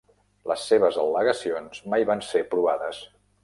Les 0.51 0.63
seves 0.69 0.97
al·legacions 1.03 1.85
mai 1.95 2.09
van 2.13 2.27
ser 2.33 2.45
provades. 2.55 3.07